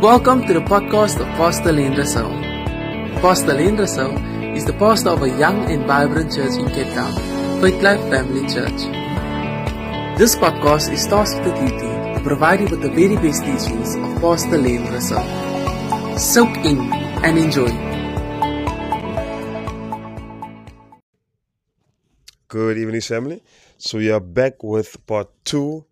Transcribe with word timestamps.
Welcome 0.00 0.46
to 0.46 0.54
the 0.54 0.60
podcast 0.60 1.20
of 1.20 1.26
Pastor 1.36 1.72
Lenn. 1.72 1.94
Pastor 3.20 3.54
Lenn 3.54 3.78
is 4.56 4.64
the 4.64 4.72
pastor 4.72 5.10
of 5.10 5.22
a 5.22 5.28
young 5.28 5.70
and 5.70 5.86
vibrant 5.86 6.32
church 6.32 6.58
in 6.58 6.68
Cape 6.70 6.92
Town, 6.94 7.12
Faith 7.60 7.82
Life 7.82 8.00
Family 8.08 8.48
Church. 8.48 8.80
This 10.18 10.36
podcast 10.36 10.92
is 10.92 11.06
tasked 11.06 11.44
with 11.44 11.54
the 11.54 11.68
duty 11.68 12.14
to 12.14 12.20
provide 12.22 12.60
you 12.60 12.68
with 12.68 12.82
the 12.82 12.90
very 12.90 13.16
best 13.16 13.44
teachings 13.44 13.94
of 13.96 14.20
Pastor 14.20 14.58
Lenn. 14.58 14.86
Soak 16.18 16.56
in 16.64 16.78
and 17.24 17.38
enjoy. 17.38 17.70
Good 22.48 22.78
evening, 22.78 23.00
family. 23.02 23.42
So 23.78 23.98
we 23.98 24.10
are 24.10 24.20
back 24.20 24.62
with 24.62 25.06
part 25.06 25.28
two 25.44 25.84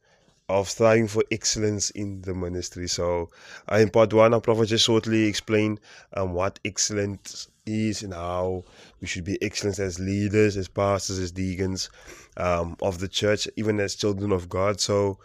of 0.48 0.68
striving 0.68 1.08
for 1.08 1.22
excellence 1.30 1.90
in 1.90 2.22
the 2.22 2.34
ministry. 2.34 2.88
So 2.88 3.30
uh, 3.70 3.76
in 3.76 3.90
part 3.90 4.12
one, 4.14 4.32
our 4.32 4.40
prophet 4.40 4.66
just 4.66 4.86
shortly 4.86 5.24
explained 5.24 5.80
um, 6.14 6.32
what 6.32 6.58
excellence 6.64 7.48
is 7.66 8.02
and 8.02 8.14
how 8.14 8.64
we 9.00 9.06
should 9.06 9.24
be 9.24 9.38
excellent 9.42 9.78
as 9.78 10.00
leaders, 10.00 10.56
as 10.56 10.68
pastors, 10.68 11.18
as 11.18 11.32
deacons 11.32 11.90
um, 12.38 12.76
of 12.80 12.98
the 12.98 13.08
church, 13.08 13.46
even 13.56 13.78
as 13.78 13.94
children 13.94 14.32
of 14.32 14.48
God. 14.48 14.80
So 14.80 15.18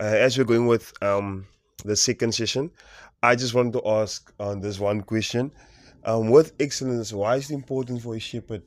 uh, 0.00 0.04
as 0.04 0.38
we're 0.38 0.44
going 0.44 0.66
with 0.66 0.92
um, 1.02 1.46
the 1.84 1.96
second 1.96 2.34
session, 2.34 2.70
I 3.22 3.36
just 3.36 3.52
wanted 3.52 3.74
to 3.74 3.86
ask 3.86 4.32
on 4.40 4.60
this 4.60 4.80
one 4.80 5.02
question. 5.02 5.52
Um, 6.04 6.30
with 6.30 6.54
excellence, 6.58 7.12
why 7.12 7.36
is 7.36 7.50
it 7.50 7.54
important 7.54 8.00
for 8.00 8.14
a 8.14 8.18
shepherd 8.18 8.62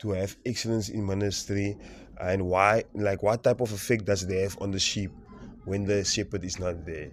to 0.00 0.10
have 0.10 0.36
excellence 0.44 0.88
in 0.88 1.06
ministry 1.06 1.78
and 2.20 2.46
why 2.46 2.84
like 2.94 3.22
what 3.22 3.44
type 3.44 3.60
of 3.60 3.72
effect 3.72 4.04
does 4.04 4.24
it 4.24 4.42
have 4.42 4.60
on 4.60 4.72
the 4.72 4.78
sheep 4.78 5.12
when 5.64 5.84
the 5.84 6.04
shepherd 6.04 6.44
is 6.44 6.58
not 6.58 6.84
there. 6.84 7.12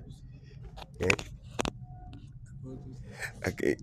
Okay. 1.02 1.28
Okay. 3.48 3.76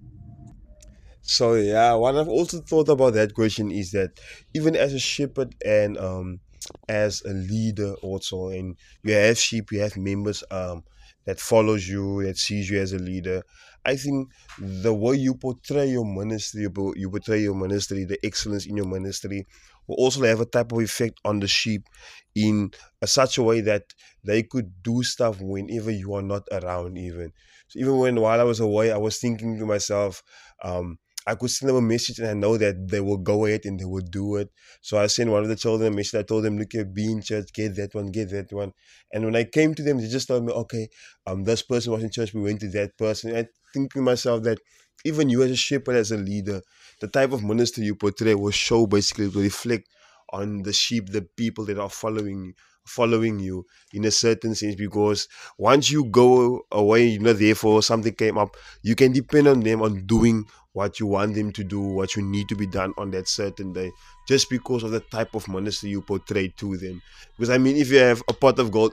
So 1.20 1.54
yeah 1.54 1.94
what 1.94 2.16
i've 2.16 2.28
also 2.28 2.60
thought 2.60 2.88
about 2.88 3.14
that 3.14 3.34
question 3.34 3.70
is 3.70 3.90
that 3.92 4.18
even 4.54 4.74
as 4.76 4.94
a 4.94 4.98
shepherd 4.98 5.54
and 5.64 5.98
um 5.98 6.40
as 6.88 7.22
a 7.22 7.32
leader 7.32 7.94
also 8.02 8.48
and 8.48 8.78
you 9.02 9.12
have 9.14 9.36
sheep 9.38 9.70
you 9.72 9.80
have 9.80 9.96
members 9.96 10.42
um 10.50 10.84
that 11.26 11.38
follows 11.40 11.86
you 11.88 12.22
that 12.22 12.38
sees 12.38 12.70
you 12.70 12.80
as 12.80 12.92
a 12.92 12.98
leader 12.98 13.42
i 13.84 13.94
think 13.96 14.30
the 14.58 14.94
way 14.94 15.16
you 15.16 15.34
portray 15.34 15.86
your 15.90 16.06
ministry 16.06 16.62
you 16.62 17.10
portray 17.10 17.40
your 17.42 17.54
ministry 17.54 18.04
the 18.04 18.18
excellence 18.24 18.66
in 18.66 18.76
your 18.76 18.86
ministry 18.86 19.46
will 19.88 19.96
also 19.96 20.22
have 20.24 20.40
a 20.40 20.46
type 20.46 20.72
of 20.72 20.80
effect 20.80 21.18
on 21.24 21.40
the 21.40 21.48
sheep 21.48 21.88
in 22.34 22.70
a, 23.02 23.06
such 23.06 23.38
a 23.38 23.42
way 23.42 23.60
that 23.62 23.94
they 24.24 24.42
could 24.42 24.82
do 24.82 25.02
stuff 25.02 25.40
whenever 25.40 25.90
you 25.90 26.14
are 26.14 26.22
not 26.22 26.42
around 26.52 26.96
even. 26.98 27.32
So 27.68 27.78
even 27.80 27.98
when 27.98 28.20
while 28.20 28.40
i 28.40 28.44
was 28.44 28.60
away 28.60 28.92
i 28.92 28.96
was 28.96 29.18
thinking 29.18 29.58
to 29.58 29.66
myself 29.66 30.22
um, 30.62 30.98
I 31.28 31.34
could 31.34 31.50
send 31.50 31.68
them 31.68 31.76
a 31.76 31.82
message 31.82 32.18
and 32.18 32.28
I 32.28 32.34
know 32.34 32.56
that 32.56 32.88
they 32.88 33.00
will 33.00 33.18
go 33.18 33.44
ahead 33.44 33.62
and 33.64 33.78
they 33.78 33.84
will 33.84 34.00
do 34.00 34.36
it. 34.36 34.50
So 34.80 34.98
I 34.98 35.06
sent 35.08 35.30
one 35.30 35.42
of 35.42 35.48
the 35.48 35.56
children 35.56 35.92
a 35.92 35.96
message. 35.96 36.18
I 36.20 36.22
told 36.22 36.44
them, 36.44 36.58
look, 36.58 36.72
you've 36.72 36.94
been 36.94 37.10
in 37.18 37.22
church, 37.22 37.52
get 37.52 37.76
that 37.76 37.94
one, 37.94 38.06
get 38.06 38.30
that 38.30 38.52
one. 38.52 38.72
And 39.12 39.24
when 39.24 39.36
I 39.36 39.44
came 39.44 39.74
to 39.74 39.82
them, 39.82 39.98
they 39.98 40.08
just 40.08 40.28
told 40.28 40.44
me, 40.44 40.52
okay, 40.52 40.88
um, 41.26 41.44
this 41.44 41.62
person 41.62 41.92
was 41.92 42.02
in 42.02 42.10
church, 42.10 42.32
we 42.34 42.40
went 42.42 42.60
to 42.60 42.68
that 42.70 42.96
person. 42.96 43.36
I 43.36 43.46
think 43.74 43.92
to 43.92 44.00
myself 44.00 44.42
that 44.44 44.58
even 45.04 45.28
you 45.28 45.42
as 45.42 45.50
a 45.50 45.56
shepherd, 45.56 45.96
as 45.96 46.10
a 46.10 46.16
leader, 46.16 46.62
the 47.00 47.08
type 47.08 47.32
of 47.32 47.44
ministry 47.44 47.84
you 47.84 47.94
portray 47.94 48.34
will 48.34 48.50
show 48.50 48.86
basically 48.86 49.30
to 49.30 49.40
reflect 49.40 49.88
on 50.30 50.62
the 50.62 50.72
sheep, 50.72 51.10
the 51.10 51.22
people 51.36 51.64
that 51.66 51.78
are 51.78 51.90
following 51.90 52.54
following 52.88 53.38
you 53.38 53.64
in 53.92 54.04
a 54.04 54.10
certain 54.10 54.54
sense 54.54 54.74
because 54.74 55.28
once 55.58 55.90
you 55.90 56.04
go 56.06 56.62
away, 56.72 57.06
you're 57.06 57.22
not 57.22 57.38
there 57.38 57.54
for 57.54 57.82
something 57.82 58.14
came 58.14 58.38
up, 58.38 58.56
you 58.82 58.94
can 58.94 59.12
depend 59.12 59.48
on 59.48 59.60
them 59.60 59.82
on 59.82 60.06
doing 60.06 60.44
what 60.72 61.00
you 61.00 61.06
want 61.06 61.34
them 61.34 61.52
to 61.52 61.64
do, 61.64 61.80
what 61.80 62.14
you 62.14 62.22
need 62.22 62.48
to 62.48 62.54
be 62.56 62.66
done 62.66 62.92
on 62.98 63.10
that 63.10 63.28
certain 63.28 63.72
day, 63.72 63.90
just 64.28 64.48
because 64.50 64.82
of 64.82 64.90
the 64.90 65.00
type 65.00 65.34
of 65.34 65.48
ministry 65.48 65.90
you 65.90 66.02
portray 66.02 66.48
to 66.56 66.76
them. 66.76 67.00
Because 67.36 67.50
I 67.50 67.58
mean, 67.58 67.76
if 67.76 67.90
you 67.90 67.98
have 67.98 68.22
a 68.28 68.32
pot 68.32 68.58
of 68.58 68.70
gold, 68.70 68.92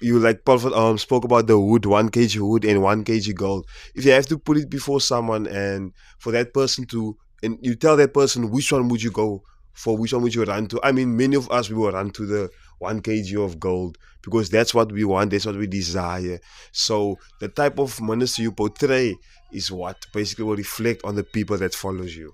you 0.00 0.18
like 0.18 0.44
Prophet 0.44 0.72
um 0.72 0.98
spoke 0.98 1.24
about 1.24 1.46
the 1.46 1.58
wood, 1.58 1.86
one 1.86 2.08
kg 2.10 2.40
wood 2.40 2.64
and 2.64 2.82
one 2.82 3.04
kg 3.04 3.34
gold. 3.34 3.66
If 3.94 4.04
you 4.04 4.12
have 4.12 4.26
to 4.26 4.38
put 4.38 4.56
it 4.56 4.70
before 4.70 5.00
someone 5.00 5.46
and 5.46 5.92
for 6.18 6.32
that 6.32 6.54
person 6.54 6.86
to 6.86 7.16
and 7.42 7.58
you 7.62 7.74
tell 7.74 7.96
that 7.96 8.14
person 8.14 8.50
which 8.50 8.72
one 8.72 8.88
would 8.88 9.02
you 9.02 9.10
go 9.10 9.42
for 9.72 9.96
which 9.96 10.12
one 10.12 10.22
would 10.22 10.34
you 10.34 10.44
run 10.44 10.66
to? 10.68 10.80
I 10.82 10.92
mean, 10.92 11.16
many 11.16 11.36
of 11.36 11.50
us 11.50 11.68
we 11.70 11.76
will 11.76 11.92
run 11.92 12.10
to 12.12 12.26
the 12.26 12.50
one 12.80 13.00
kg 13.00 13.44
of 13.44 13.60
gold 13.60 13.96
because 14.22 14.50
that's 14.50 14.74
what 14.74 14.90
we 14.90 15.04
want, 15.04 15.30
that's 15.30 15.46
what 15.46 15.56
we 15.56 15.66
desire. 15.66 16.40
So 16.72 17.18
the 17.40 17.48
type 17.48 17.78
of 17.78 18.00
ministry 18.00 18.44
you 18.44 18.52
portray 18.52 19.14
is 19.52 19.70
what 19.70 20.06
basically 20.12 20.44
will 20.44 20.56
reflect 20.56 21.02
on 21.04 21.14
the 21.14 21.24
people 21.24 21.56
that 21.58 21.74
follows 21.74 22.16
you. 22.16 22.32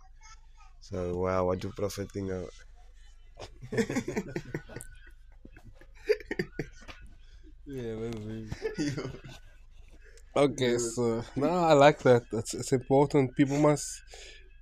So 0.80 1.18
wow, 1.18 1.46
what 1.46 1.58
do 1.60 1.70
Prophet 1.76 2.10
think 2.12 2.30
of? 2.30 2.48
yeah, 7.66 7.94
that's 8.76 8.98
Okay, 10.36 10.76
so 10.76 11.24
no, 11.34 11.48
I 11.48 11.72
like 11.72 12.00
that. 12.00 12.24
It's 12.32 12.52
it's 12.54 12.72
important. 12.72 13.34
People 13.36 13.58
must 13.58 14.02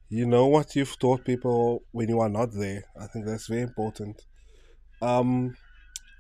you 0.09 0.25
know 0.25 0.47
what 0.47 0.77
you've 0.77 0.97
taught 0.99 1.25
people 1.25 1.83
when 1.91 2.09
you 2.09 2.21
are 2.21 2.29
not 2.29 2.51
there. 2.53 2.85
I 2.99 3.07
think 3.09 3.27
that's 3.27 3.49
very 3.49 3.63
important. 3.63 4.23
Um, 5.03 5.57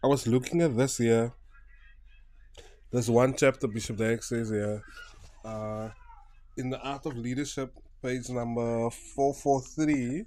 I 0.04 0.06
was 0.06 0.26
looking 0.26 0.60
at 0.60 0.76
this 0.76 0.98
here. 0.98 1.32
There's 2.92 3.10
one 3.10 3.34
chapter 3.34 3.66
Bishop 3.66 3.96
Derek 3.96 4.22
says 4.22 4.50
here, 4.50 4.82
uh, 5.42 5.88
in 6.58 6.68
the 6.68 6.78
Art 6.78 7.06
of 7.06 7.16
Leadership, 7.16 7.72
page 8.02 8.28
number 8.28 8.90
four 8.90 9.32
four 9.32 9.62
three, 9.62 10.26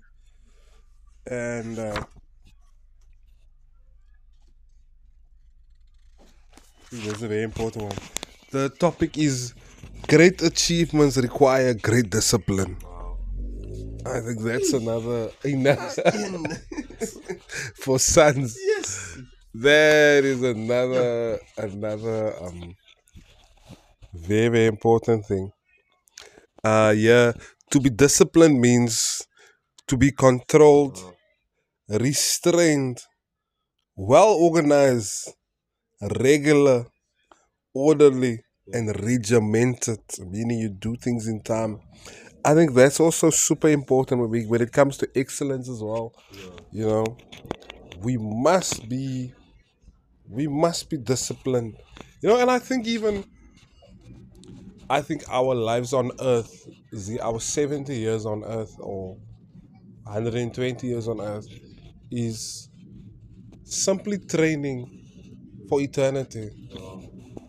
and 1.29 1.77
uh, 1.77 2.03
that's 6.91 7.21
a 7.21 7.27
very 7.27 7.43
important 7.43 7.83
one. 7.83 7.97
The 8.49 8.69
topic 8.69 9.15
is 9.15 9.53
great 10.07 10.41
achievements 10.41 11.17
require 11.17 11.75
great 11.75 12.09
discipline. 12.09 12.77
I 14.07 14.21
think 14.21 14.41
that's 14.41 14.73
another 14.73 15.29
enough 15.43 15.99
for 17.75 17.99
sons. 17.99 18.57
That 19.53 20.23
is 20.23 20.41
another 20.41 21.39
another 21.57 22.33
um 22.41 22.75
very 24.13 24.49
very 24.49 24.65
important 24.67 25.25
thing. 25.25 25.51
Uh 26.63 26.93
yeah, 26.95 27.33
to 27.71 27.79
be 27.79 27.89
disciplined 27.89 28.59
means 28.59 29.21
to 29.87 29.97
be 29.97 30.11
controlled, 30.11 30.97
restrained, 31.89 32.99
well 33.95 34.29
organized, 34.33 35.33
regular, 36.21 36.87
orderly, 37.73 38.43
and 38.73 38.87
regimented, 39.03 39.99
meaning 40.19 40.59
you 40.59 40.69
do 40.69 40.95
things 40.95 41.27
in 41.27 41.41
time. 41.41 41.79
I 42.45 42.53
think 42.55 42.73
that's 42.73 42.99
also 42.99 43.29
super 43.29 43.69
important 43.69 44.21
when, 44.21 44.29
we, 44.29 44.45
when 44.45 44.61
it 44.61 44.71
comes 44.71 44.97
to 44.97 45.09
excellence 45.15 45.69
as 45.69 45.81
well. 45.81 46.13
Yeah. 46.31 46.49
You 46.71 46.85
know, 46.87 47.05
we 48.01 48.17
must 48.17 48.87
be, 48.89 49.33
we 50.29 50.47
must 50.47 50.89
be 50.89 50.97
disciplined. 50.97 51.77
You 52.21 52.29
know, 52.29 52.39
and 52.39 52.49
I 52.49 52.59
think 52.59 52.87
even, 52.87 53.23
I 54.89 55.01
think 55.01 55.23
our 55.29 55.53
lives 55.55 55.93
on 55.93 56.11
earth, 56.19 56.67
the, 56.91 57.19
our 57.21 57.39
70 57.39 57.95
years 57.95 58.25
on 58.25 58.43
earth 58.43 58.75
or 58.79 59.17
120 60.03 60.87
years 60.87 61.07
on 61.07 61.19
earth 61.21 61.47
is 62.11 62.69
simply 63.63 64.17
training 64.19 64.89
for 65.69 65.81
eternity. 65.81 66.49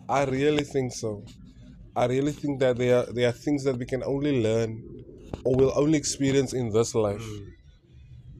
I 0.09 0.25
really 0.25 0.63
think 0.63 0.93
so. 0.93 1.23
I 1.95 2.05
really 2.05 2.31
think 2.31 2.59
that 2.59 2.77
there 2.77 2.99
are, 2.99 3.05
there 3.13 3.29
are 3.29 3.33
things 3.33 3.63
that 3.63 3.77
we 3.77 3.85
can 3.85 4.03
only 4.03 4.41
learn 4.41 4.83
or 5.45 5.55
will 5.55 5.73
only 5.75 5.97
experience 5.97 6.53
in 6.53 6.71
this 6.71 6.95
life. 6.95 7.21
Mm. 7.21 7.53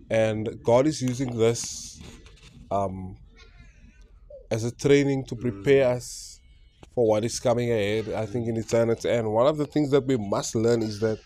And 0.09 0.49
God 0.63 0.87
is 0.87 1.01
using 1.01 1.37
this 1.37 1.99
um, 2.71 3.15
as 4.49 4.63
a 4.63 4.71
training 4.71 5.25
to 5.25 5.35
prepare 5.35 5.85
mm. 5.85 5.97
us 5.97 6.39
for 6.95 7.07
what 7.07 7.23
is 7.23 7.39
coming 7.39 7.71
ahead, 7.71 8.09
I 8.13 8.25
think, 8.25 8.47
in 8.47 8.57
eternity. 8.57 9.09
And 9.09 9.31
one 9.31 9.47
of 9.47 9.57
the 9.57 9.65
things 9.65 9.91
that 9.91 10.05
we 10.05 10.17
must 10.17 10.55
learn 10.55 10.81
is 10.81 10.99
that 10.99 11.19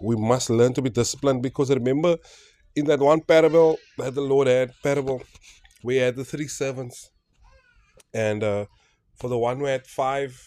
we 0.00 0.16
must 0.16 0.50
learn 0.50 0.72
to 0.74 0.82
be 0.82 0.90
disciplined 0.90 1.42
because 1.42 1.70
remember, 1.70 2.16
in 2.76 2.86
that 2.86 3.00
one 3.00 3.20
parable 3.20 3.78
that 3.98 4.14
the 4.14 4.20
Lord 4.20 4.46
had, 4.46 4.72
parable, 4.82 5.22
we 5.82 5.96
had 5.96 6.16
the 6.16 6.24
three 6.24 6.48
servants. 6.48 7.10
And 8.12 8.42
uh, 8.42 8.66
for 9.16 9.28
the 9.28 9.38
one 9.38 9.58
who 9.58 9.66
had 9.66 9.86
five, 9.86 10.40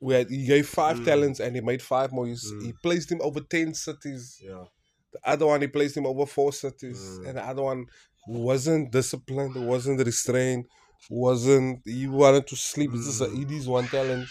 we 0.00 0.14
had, 0.14 0.30
he 0.30 0.46
gave 0.46 0.68
five 0.68 0.98
mm. 0.98 1.04
talents 1.04 1.40
and 1.40 1.54
he 1.54 1.60
made 1.60 1.82
five 1.82 2.12
more. 2.12 2.26
He, 2.26 2.32
mm. 2.32 2.66
he, 2.66 2.72
placed 2.82 3.10
him 3.10 3.20
over 3.22 3.40
ten 3.40 3.74
cities. 3.74 4.40
Yeah. 4.42 4.64
The 5.12 5.20
other 5.24 5.46
one 5.46 5.60
he 5.60 5.66
placed 5.68 5.96
him 5.96 6.06
over 6.06 6.26
four 6.26 6.52
cities, 6.52 6.98
mm. 7.00 7.28
and 7.28 7.38
the 7.38 7.44
other 7.44 7.62
one 7.62 7.86
wasn't 8.28 8.92
disciplined, 8.92 9.54
wasn't 9.66 10.04
restrained, 10.04 10.66
wasn't 11.08 11.80
he 11.84 12.06
wanted 12.06 12.46
to 12.48 12.56
sleep. 12.56 12.92
This 12.92 13.06
is 13.06 13.20
a, 13.20 13.32
it 13.32 13.50
is 13.50 13.66
one 13.68 13.86
talent. 13.88 14.28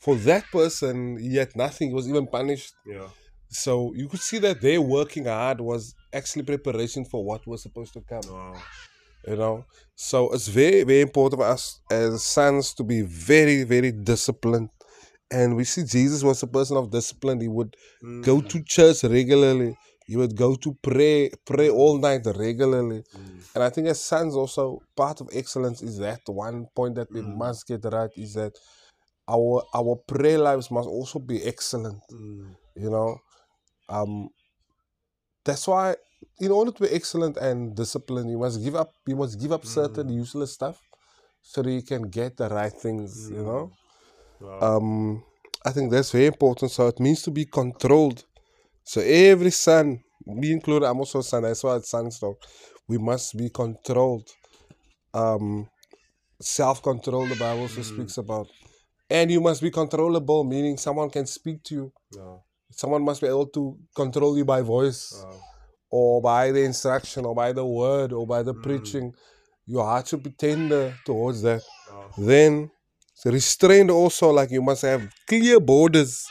for 0.00 0.16
that 0.16 0.44
person, 0.50 1.16
yet 1.20 1.54
nothing. 1.54 1.88
He 1.90 1.94
was 1.94 2.08
even 2.08 2.26
punished. 2.26 2.72
Yeah. 2.86 3.08
So 3.50 3.92
you 3.94 4.08
could 4.08 4.20
see 4.20 4.38
that 4.38 4.60
their 4.60 4.80
working 4.80 5.26
hard 5.26 5.60
was 5.60 5.94
actually 6.12 6.42
preparation 6.44 7.04
for 7.04 7.24
what 7.24 7.46
was 7.46 7.62
supposed 7.62 7.92
to 7.94 8.00
come. 8.00 8.22
Wow. 8.28 8.54
You 9.28 9.36
know, 9.36 9.64
so 9.94 10.32
it's 10.32 10.48
very 10.48 10.82
very 10.82 11.02
important 11.02 11.40
for 11.40 11.46
us 11.46 11.80
as 11.90 12.24
sons 12.24 12.74
to 12.74 12.82
be 12.82 13.02
very 13.02 13.62
very 13.62 13.92
disciplined. 13.92 14.70
And 15.30 15.54
we 15.56 15.64
see 15.64 15.84
Jesus 15.84 16.22
was 16.24 16.42
a 16.42 16.46
person 16.46 16.76
of 16.76 16.90
discipline. 16.90 17.40
He 17.40 17.48
would 17.48 17.74
go 18.22 18.40
Mm. 18.40 18.48
to 18.50 18.62
church 18.64 19.04
regularly. 19.04 19.76
He 20.12 20.18
would 20.18 20.36
go 20.36 20.54
to 20.56 20.70
pray, 20.82 21.30
pray 21.46 21.70
all 21.70 21.96
night 21.98 22.26
regularly. 22.26 23.00
Mm. 23.16 23.38
And 23.54 23.64
I 23.64 23.70
think 23.70 23.86
as 23.88 24.04
sons 24.04 24.34
also 24.36 24.82
part 24.94 25.22
of 25.22 25.28
excellence 25.32 25.80
is 25.82 25.96
that 26.06 26.20
one 26.26 26.66
point 26.76 26.94
that 26.96 27.08
we 27.14 27.22
Mm. 27.22 27.38
must 27.44 27.66
get 27.66 27.82
right 27.98 28.10
is 28.24 28.34
that 28.34 28.52
our 29.26 29.62
our 29.78 29.94
prayer 30.12 30.38
lives 30.48 30.70
must 30.70 30.88
also 30.96 31.18
be 31.18 31.38
excellent. 31.52 32.02
Mm. 32.12 32.54
You 32.84 32.90
know, 32.90 33.08
um, 33.88 34.28
that's 35.46 35.66
why 35.66 35.96
in 36.40 36.50
order 36.50 36.72
to 36.72 36.82
be 36.86 36.90
excellent 36.90 37.36
and 37.38 37.74
disciplined, 37.74 38.30
you 38.30 38.38
must 38.38 38.62
give 38.62 38.76
up. 38.82 38.90
You 39.06 39.16
must 39.16 39.40
give 39.40 39.52
up 39.56 39.64
certain 39.64 40.08
Mm. 40.08 40.14
useless 40.24 40.52
stuff 40.52 40.76
so 41.40 41.62
that 41.62 41.72
you 41.72 41.82
can 41.82 42.02
get 42.18 42.36
the 42.36 42.48
right 42.50 42.76
things. 42.84 43.30
You 43.30 43.42
know, 43.48 43.62
Wow. 44.40 44.60
um, 44.76 45.24
I 45.64 45.70
think 45.74 45.90
that's 45.90 46.10
very 46.12 46.26
important. 46.26 46.70
So 46.70 46.86
it 46.92 47.00
means 47.00 47.22
to 47.22 47.30
be 47.30 47.46
controlled. 47.46 48.24
So 48.84 49.00
every 49.00 49.50
son, 49.50 50.00
me 50.26 50.52
included, 50.52 50.86
I'm 50.86 50.98
also 50.98 51.20
a 51.20 51.22
son. 51.22 51.44
I 51.44 51.52
saw 51.54 51.76
it's 51.76 51.90
sons 51.90 52.18
though. 52.20 52.36
We 52.88 52.98
must 52.98 53.36
be 53.36 53.48
controlled. 53.50 54.28
Um, 55.14 55.68
self-control. 56.40 57.26
The 57.28 57.36
Bible 57.36 57.62
also 57.62 57.80
Mm. 57.80 57.84
speaks 57.84 58.18
about, 58.18 58.48
and 59.08 59.30
you 59.30 59.40
must 59.40 59.62
be 59.62 59.70
controllable, 59.70 60.44
meaning 60.44 60.76
someone 60.76 61.10
can 61.10 61.26
speak 61.26 61.62
to 61.64 61.74
you. 61.74 61.92
yeah. 62.10 62.36
Someone 62.70 63.02
must 63.04 63.20
be 63.20 63.26
able 63.26 63.46
to 63.48 63.78
control 63.94 64.36
you 64.36 64.44
by 64.46 64.62
voice 64.62 65.12
Wow. 65.12 65.40
or 65.90 66.22
by 66.22 66.50
the 66.52 66.62
instruction 66.62 67.24
or 67.26 67.34
by 67.34 67.52
the 67.52 67.64
word 67.64 68.12
or 68.12 68.26
by 68.26 68.42
the 68.42 68.54
Mm. 68.54 68.62
preaching. 68.62 69.14
Your 69.66 69.84
heart 69.84 70.08
should 70.08 70.22
be 70.22 70.30
tender 70.30 70.96
towards 71.04 71.42
that. 71.42 71.62
Wow. 71.90 72.10
Then 72.18 72.70
restrained 73.24 73.90
also, 73.90 74.30
like 74.30 74.50
you 74.50 74.62
must 74.62 74.82
have 74.82 75.02
clear 75.28 75.60
borders. 75.60 76.26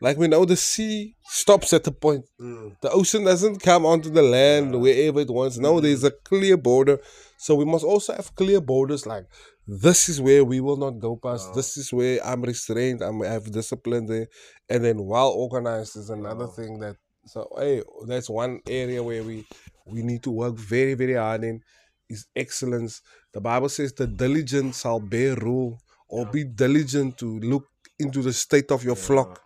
Like 0.00 0.16
we 0.16 0.28
know 0.28 0.44
the 0.46 0.56
sea 0.56 1.14
stops 1.28 1.72
at 1.72 1.86
a 1.86 1.92
point. 1.92 2.24
Mm. 2.40 2.76
The 2.80 2.90
ocean 2.90 3.24
doesn't 3.24 3.60
come 3.62 3.84
onto 3.84 4.10
the 4.10 4.22
land 4.22 4.72
Yeah. 4.72 4.80
wherever 4.80 5.20
it 5.20 5.30
wants. 5.30 5.58
No, 5.58 5.80
there's 5.80 6.04
a 6.04 6.10
clear 6.10 6.56
border. 6.56 6.98
So 7.38 7.54
we 7.54 7.64
must 7.64 7.84
also 7.84 8.14
have 8.14 8.34
clear 8.34 8.60
borders 8.60 9.06
like 9.06 9.24
this 9.66 10.08
is 10.08 10.20
where 10.20 10.44
we 10.44 10.60
will 10.60 10.76
not 10.78 10.98
go 10.98 11.16
past. 11.16 11.48
Wow. 11.48 11.54
This 11.54 11.76
is 11.76 11.92
where 11.92 12.24
I'm 12.24 12.42
restrained. 12.42 13.02
I'm, 13.02 13.20
I 13.22 13.26
have 13.28 13.50
discipline 13.52 14.06
there. 14.06 14.26
And 14.68 14.84
then 14.84 15.04
well 15.04 15.28
organized 15.30 15.96
is 15.96 16.08
another 16.10 16.46
Wow. 16.46 16.52
thing 16.52 16.78
that 16.80 16.96
so 17.26 17.48
hey, 17.58 17.82
that's 18.06 18.30
one 18.30 18.60
area 18.68 19.02
where 19.02 19.22
we 19.22 19.46
we 19.86 20.02
need 20.02 20.22
to 20.22 20.30
work 20.30 20.54
very, 20.56 20.94
very 20.94 21.14
hard 21.14 21.44
in 21.44 21.60
is 22.08 22.26
excellence. 22.34 23.02
The 23.34 23.40
Bible 23.40 23.68
says 23.68 23.92
the 23.92 24.06
diligent 24.06 24.74
shall 24.74 24.98
bear 25.00 25.34
rule 25.36 25.78
or 26.08 26.26
be 26.26 26.42
diligent 26.44 27.18
to 27.18 27.38
look 27.40 27.66
into 27.98 28.22
the 28.22 28.32
state 28.32 28.70
of 28.72 28.82
your 28.82 28.96
flock. 28.96 29.40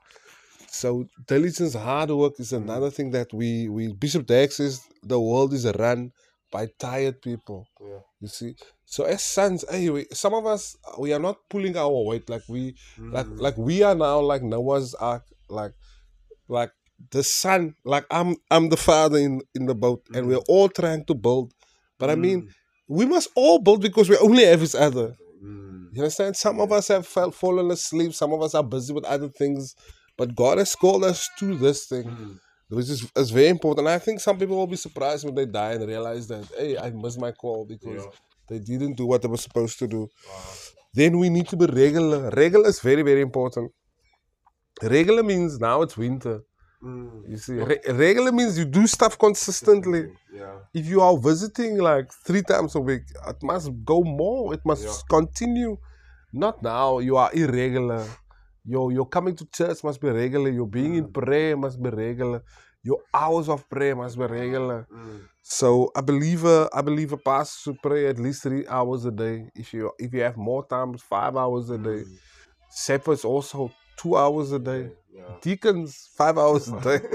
So 0.80 1.06
diligence, 1.28 1.74
hard 1.74 2.10
work 2.10 2.34
is 2.40 2.52
another 2.52 2.90
thing 2.90 3.08
that 3.12 3.32
we 3.32 3.68
we 3.68 3.92
Bishop 3.92 4.26
Dag 4.26 4.50
says 4.50 4.80
the 5.04 5.20
world 5.20 5.52
is 5.52 5.64
run 5.78 6.10
by 6.50 6.66
tired 6.80 7.22
people. 7.22 7.60
Yeah. 7.80 8.02
You 8.20 8.28
see, 8.28 8.50
so 8.84 9.04
as 9.04 9.22
sons, 9.22 9.64
anyway, 9.70 10.04
some 10.12 10.34
of 10.34 10.44
us 10.46 10.76
we 10.98 11.12
are 11.12 11.20
not 11.28 11.36
pulling 11.48 11.76
our 11.76 11.98
weight 12.08 12.28
like 12.28 12.42
we 12.48 12.62
like 12.98 13.26
Mm. 13.26 13.40
like 13.46 13.56
we 13.56 13.76
are 13.88 13.94
now 13.94 14.18
like 14.20 14.42
Noah's 14.42 14.94
ark, 14.94 15.22
like 15.48 15.74
like 16.48 16.72
the 17.10 17.22
son, 17.22 17.74
like 17.84 18.06
I'm 18.10 18.34
I'm 18.50 18.68
the 18.68 18.76
father 18.90 19.18
in 19.18 19.42
in 19.54 19.66
the 19.66 19.76
boat, 19.84 20.02
and 20.14 20.26
we're 20.26 20.46
all 20.54 20.68
trying 20.68 21.04
to 21.06 21.14
build. 21.14 21.52
But 22.00 22.10
I 22.10 22.16
mean, 22.16 22.38
we 22.88 23.04
must 23.06 23.28
all 23.36 23.58
build 23.66 23.80
because 23.80 24.08
we 24.10 24.16
only 24.18 24.44
have 24.44 24.62
each 24.62 24.74
other. 24.74 25.08
Mm. 25.42 25.94
You 25.94 26.02
understand? 26.02 26.34
Some 26.36 26.58
of 26.58 26.72
us 26.72 26.88
have 26.88 27.06
fell, 27.06 27.30
fallen 27.30 27.70
asleep. 27.70 28.12
Some 28.12 28.32
of 28.32 28.42
us 28.42 28.54
are 28.58 28.64
busy 28.76 28.92
with 28.92 29.04
other 29.04 29.28
things. 29.28 29.76
But 30.16 30.34
God 30.36 30.58
has 30.58 30.74
called 30.74 31.04
us 31.04 31.28
to 31.40 31.56
this 31.56 31.86
thing, 31.86 32.04
Mm. 32.04 32.38
which 32.68 32.88
is, 32.88 33.00
is 33.16 33.30
very 33.30 33.48
important. 33.48 33.88
I 33.88 33.98
think 33.98 34.20
some 34.20 34.38
people 34.38 34.56
will 34.56 34.66
be 34.66 34.76
surprised 34.76 35.24
when 35.24 35.34
they 35.34 35.46
die 35.46 35.72
and 35.72 35.86
realize 35.88 36.28
that, 36.28 36.44
hey, 36.58 36.76
I 36.78 36.90
missed 36.90 37.20
my 37.20 37.32
call 37.32 37.64
because 37.64 38.02
Yeah. 38.04 38.10
they 38.48 38.58
didn't 38.60 38.94
do 38.96 39.06
what 39.06 39.22
they 39.22 39.28
were 39.28 39.44
supposed 39.48 39.78
to 39.80 39.86
do. 39.86 40.02
Wow. 40.28 40.42
Then 40.94 41.18
we 41.18 41.28
need 41.30 41.48
to 41.48 41.56
be 41.56 41.66
regular. 41.66 42.30
Regular 42.30 42.68
is 42.68 42.80
very, 42.80 43.02
very 43.02 43.20
important. 43.20 43.72
Regular 44.82 45.22
means 45.22 45.58
now 45.60 45.82
it's 45.82 45.96
winter. 45.96 46.40
Mm. 46.82 47.30
You 47.30 47.38
see, 47.38 47.54
Re- 47.54 47.80
regular 47.88 48.30
means 48.32 48.58
you 48.58 48.64
do 48.66 48.86
stuff 48.86 49.18
consistently. 49.18 50.02
Yeah. 50.32 50.56
If 50.74 50.86
you 50.86 51.00
are 51.00 51.16
visiting 51.16 51.78
like 51.78 52.12
three 52.26 52.42
times 52.42 52.74
a 52.74 52.80
week, 52.80 53.02
it 53.26 53.42
must 53.42 53.70
go 53.84 54.02
more. 54.02 54.52
It 54.54 54.60
must 54.64 54.84
Yeah. 54.84 54.92
continue. 55.08 55.76
Not 56.32 56.62
now. 56.62 56.98
You 56.98 57.16
are 57.16 57.30
irregular. 57.32 58.04
Your 58.64 58.92
your 58.92 59.06
coming 59.06 59.36
to 59.36 59.46
church 59.46 59.84
must 59.84 60.00
be 60.00 60.08
regular. 60.10 60.50
Your 60.50 60.66
being 60.68 60.94
in 60.96 61.06
Mm. 61.08 61.12
prayer 61.14 61.56
must 61.56 61.82
be 61.82 61.90
regular. 61.90 62.42
Your 62.82 63.00
hours 63.14 63.48
of 63.48 63.68
prayer 63.68 63.96
must 63.96 64.18
be 64.18 64.24
regular. 64.26 64.86
Mm. 64.92 65.20
So 65.42 65.90
I 65.96 66.00
believe 66.02 66.44
a, 66.44 66.68
I 66.72 66.82
believe 66.82 67.12
a 67.12 67.16
pastor 67.18 67.58
should 67.72 67.82
pray 67.82 68.06
at 68.08 68.18
least 68.18 68.42
three 68.42 68.66
hours 68.68 69.04
a 69.04 69.10
day. 69.10 69.50
If 69.54 69.74
you 69.74 69.92
if 69.98 70.12
you 70.14 70.22
have 70.22 70.36
more 70.36 70.66
time, 70.66 70.96
five 70.98 71.36
hours 71.36 71.70
a 71.70 71.78
day. 71.78 72.04
Mm. 72.04 72.18
Shepherds 72.86 73.24
also 73.24 73.70
two 73.98 74.16
hours 74.16 74.52
a 74.52 74.58
day. 74.58 74.90
Yeah. 75.14 75.36
Deacons 75.42 76.08
five 76.16 76.38
hours 76.38 76.68
a 76.68 76.80
day. 76.80 77.00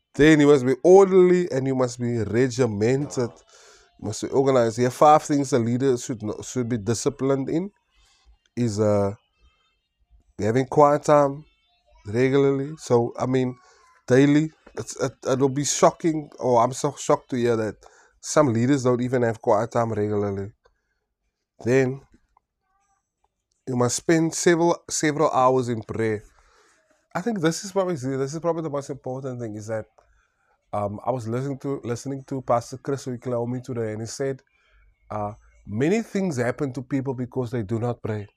then 0.14 0.40
you 0.40 0.46
must 0.48 0.66
be 0.66 0.74
orderly 0.82 1.50
and 1.52 1.66
you 1.66 1.74
must 1.76 2.00
be 2.00 2.18
regimented. 2.24 3.30
You 4.00 4.06
must 4.08 4.22
be 4.22 4.28
organized. 4.30 4.78
Here 4.78 4.90
five 4.90 5.22
things 5.22 5.52
a 5.52 5.58
leader 5.58 5.96
should 5.96 6.22
should 6.44 6.68
be 6.68 6.78
disciplined 6.78 7.48
in. 7.48 7.70
Is 8.58 8.80
uh 8.80 9.14
having 10.38 10.66
quiet 10.66 11.04
time 11.04 11.44
regularly. 12.06 12.72
So 12.78 13.14
I 13.18 13.26
mean 13.26 13.56
daily. 14.06 14.52
It, 14.76 15.12
it'll 15.26 15.48
be 15.48 15.64
shocking. 15.64 16.30
Oh, 16.40 16.58
I'm 16.58 16.72
so 16.72 16.94
shocked 16.98 17.30
to 17.30 17.36
hear 17.36 17.56
that 17.56 17.76
some 18.20 18.52
leaders 18.52 18.84
don't 18.84 19.02
even 19.02 19.22
have 19.22 19.40
quiet 19.42 19.72
time 19.72 19.92
regularly. 19.92 20.52
Then 21.64 22.00
you 23.68 23.76
must 23.76 23.96
spend 23.96 24.34
several 24.34 24.76
several 24.90 25.30
hours 25.30 25.68
in 25.68 25.82
prayer. 25.82 26.22
I 27.14 27.20
think 27.20 27.40
this 27.40 27.64
is 27.64 27.72
probably 27.72 27.94
this 27.96 28.34
is 28.34 28.40
probably 28.40 28.62
the 28.62 28.70
most 28.70 28.90
important 28.90 29.40
thing 29.40 29.56
is 29.56 29.66
that 29.68 29.86
um, 30.72 31.00
I 31.04 31.10
was 31.10 31.28
listening 31.28 31.58
to 31.60 31.80
listening 31.84 32.24
to 32.28 32.42
Pastor 32.42 32.78
Chris 32.78 33.06
Oyakhilome 33.06 33.62
today, 33.62 33.92
and 33.92 34.02
he 34.02 34.06
said 34.06 34.42
uh, 35.10 35.32
many 35.66 36.02
things 36.02 36.36
happen 36.36 36.72
to 36.74 36.82
people 36.82 37.14
because 37.14 37.50
they 37.50 37.62
do 37.62 37.78
not 37.78 38.02
pray. 38.02 38.28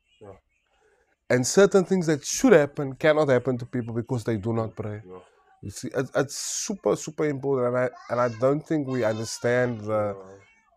And 1.31 1.47
certain 1.47 1.85
things 1.85 2.07
that 2.07 2.25
should 2.25 2.53
happen 2.53 2.93
cannot 2.95 3.29
happen 3.29 3.57
to 3.57 3.65
people 3.65 3.93
because 4.01 4.23
they 4.23 4.37
do 4.37 4.53
not 4.53 4.75
pray. 4.75 5.01
Yeah. 5.05 5.19
You 5.63 5.71
see, 5.71 5.89
it, 5.99 6.07
it's 6.21 6.35
super 6.67 6.95
super 6.95 7.25
important, 7.35 7.67
and 7.69 7.77
I 7.83 7.89
and 8.09 8.19
I 8.25 8.29
don't 8.39 8.63
think 8.69 8.87
we 8.87 9.03
understand 9.03 9.81
the 9.81 10.15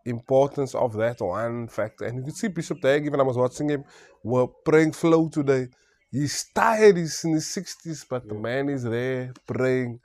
importance 0.05 0.75
of 0.75 0.93
that 0.93 1.19
one 1.21 1.67
factor. 1.67 2.05
And 2.05 2.17
you 2.19 2.23
can 2.25 2.33
see 2.35 2.47
Bishop 2.47 2.79
Dag, 2.81 3.05
even 3.05 3.19
I 3.19 3.23
was 3.23 3.37
watching 3.37 3.69
him, 3.69 3.83
were 4.23 4.47
praying 4.47 4.93
flow 4.93 5.27
today. 5.29 5.67
He's 6.11 6.45
tired, 6.53 6.97
he's 6.97 7.23
in 7.25 7.33
his 7.33 7.45
60s, 7.45 8.05
but 8.09 8.27
the 8.27 8.35
man 8.35 8.69
is 8.69 8.83
there 8.83 9.33
praying. 9.45 9.99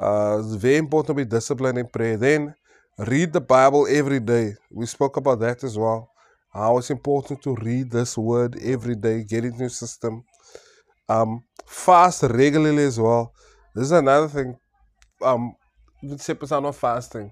Uh, 0.00 0.38
it's 0.40 0.54
very 0.56 0.76
important 0.78 1.08
to 1.08 1.14
be 1.14 1.24
disciplined 1.24 1.78
in 1.78 1.86
prayer. 1.86 2.16
Then 2.16 2.54
read 2.98 3.32
the 3.32 3.40
Bible 3.40 3.86
every 3.88 4.20
day. 4.20 4.54
We 4.70 4.86
spoke 4.86 5.16
about 5.18 5.40
that 5.40 5.62
as 5.62 5.78
well. 5.78 6.10
How 6.56 6.78
it's 6.78 6.90
important 6.90 7.42
to 7.42 7.54
read 7.56 7.90
this 7.90 8.16
word 8.16 8.58
every 8.62 8.96
day, 8.96 9.24
get 9.24 9.44
it 9.44 9.54
in 9.54 9.60
your 9.60 9.68
system. 9.68 10.24
Um, 11.08 11.44
fast 11.66 12.22
regularly 12.22 12.84
as 12.84 12.98
well. 12.98 13.32
This 13.74 13.84
is 13.84 13.92
another 13.92 14.28
thing. 14.28 14.56
Um, 15.22 15.54
shepherds 16.18 16.52
are 16.52 16.60
not 16.60 16.74
fasting 16.74 17.30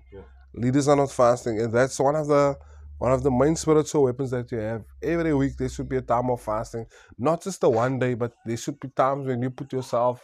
leaders 0.54 0.88
are 0.88 0.96
not 0.96 1.10
fasting, 1.10 1.60
and 1.60 1.72
that's 1.72 1.98
one 1.98 2.14
of 2.14 2.26
the 2.28 2.56
one 2.98 3.12
of 3.12 3.22
the 3.22 3.30
main 3.30 3.56
spiritual 3.56 4.04
weapons 4.04 4.30
that 4.30 4.50
you 4.52 4.58
have. 4.58 4.84
Every 5.02 5.34
week 5.34 5.56
there 5.56 5.68
should 5.68 5.88
be 5.88 5.96
a 5.96 6.02
time 6.02 6.30
of 6.30 6.40
fasting, 6.40 6.86
not 7.18 7.42
just 7.42 7.60
the 7.60 7.68
one 7.68 7.98
day, 7.98 8.14
but 8.14 8.32
there 8.46 8.56
should 8.56 8.78
be 8.78 8.88
times 8.88 9.26
when 9.26 9.42
you 9.42 9.50
put 9.50 9.72
yourself, 9.72 10.20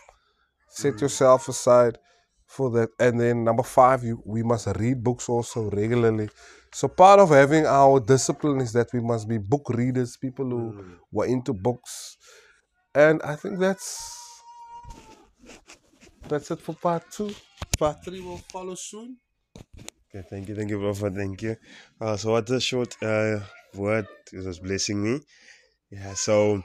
set 0.69 1.01
yourself 1.01 1.49
aside 1.49 1.99
for 2.47 2.71
that. 2.71 2.91
And 2.99 3.21
then 3.21 3.45
number 3.45 3.65
five, 3.65 4.05
you 4.05 4.23
we 4.25 4.43
must 4.43 4.69
read 4.79 5.03
books 5.03 5.29
also 5.29 5.71
regularly. 5.71 6.31
So 6.73 6.89
part 6.89 7.21
of 7.21 7.31
having 7.31 7.67
our 7.67 8.01
discipline 8.01 8.61
is 8.61 8.73
that 8.75 8.89
we 8.93 9.01
must 9.01 9.29
be 9.29 9.39
book 9.39 9.69
readers, 9.71 10.17
people 10.17 10.47
who 10.47 10.75
Mm. 10.75 10.99
were 11.13 11.27
into 11.27 11.53
books, 11.53 12.17
and 12.95 13.23
I 13.23 13.37
think 13.37 13.59
that's 13.61 14.17
that's 16.29 16.51
it 16.51 16.61
for 16.61 16.75
part 16.75 17.05
two. 17.13 17.35
Part 17.79 18.05
three 18.05 18.21
will 18.21 18.39
follow 18.53 18.75
soon. 18.77 19.19
Okay, 20.15 20.27
thank 20.31 20.49
you, 20.49 20.57
thank 20.57 20.71
you, 20.71 20.79
Prophet, 20.81 21.15
thank 21.15 21.43
you. 21.43 21.57
Uh, 22.01 22.17
so 22.17 22.33
what 22.33 22.51
a 22.51 22.61
short 22.61 22.97
uh, 23.03 23.41
word, 23.75 24.07
it 24.33 24.45
was 24.45 24.59
blessing 24.61 25.03
me. 25.03 25.21
Yeah, 25.91 26.15
so 26.15 26.63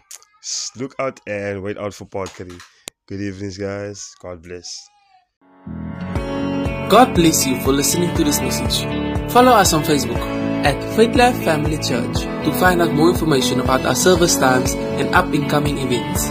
look 0.78 0.96
out 1.00 1.20
and 1.28 1.64
wait 1.64 1.78
out 1.78 1.94
for 1.94 2.06
Part 2.06 2.30
3. 2.30 2.50
Good 3.08 3.22
evenings, 3.22 3.58
guys. 3.58 4.16
God 4.22 4.44
bless. 4.44 4.68
God 6.90 7.16
bless 7.16 7.48
you 7.48 7.60
for 7.62 7.74
listening 7.74 8.16
to 8.16 8.24
this 8.24 8.40
message. 8.42 9.05
Follow 9.36 9.52
us 9.52 9.74
on 9.74 9.84
Facebook 9.84 10.16
at 10.64 10.82
Faith 10.96 11.14
Family 11.44 11.76
Church 11.76 12.22
to 12.46 12.54
find 12.54 12.82
out 12.82 12.94
more 12.94 13.10
information 13.10 13.60
about 13.60 13.86
our 13.86 13.94
service 13.94 14.38
times 14.38 14.74
and 14.76 15.14
up 15.14 15.26
and 15.34 15.50
coming 15.50 15.78
events. 15.78 16.30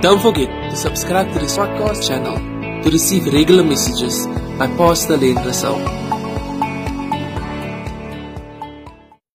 Don't 0.00 0.22
forget 0.22 0.48
to 0.70 0.74
subscribe 0.74 1.30
to 1.34 1.38
this 1.38 1.58
podcast 1.58 2.08
channel 2.08 2.40
to 2.82 2.88
receive 2.88 3.26
regular 3.26 3.62
messages 3.62 4.26
by 4.56 4.68
Pastor 4.78 5.18
Lenn 5.18 5.36
Ressou. 5.44 6.05